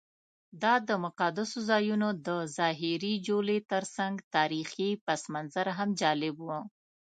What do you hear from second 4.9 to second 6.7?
پسمنظر هم جالب و.